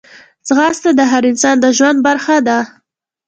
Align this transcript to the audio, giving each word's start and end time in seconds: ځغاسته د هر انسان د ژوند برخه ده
ځغاسته 0.47 0.89
د 0.95 1.01
هر 1.11 1.23
انسان 1.31 1.55
د 1.61 1.65
ژوند 1.77 1.99
برخه 2.07 2.37
ده 2.47 2.57